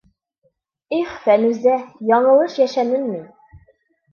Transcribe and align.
Их, 0.99 1.11
Фәнүзә, 1.27 1.75
яңылыш 2.13 2.59
йәшәнем 2.63 3.05
мин. 3.13 3.29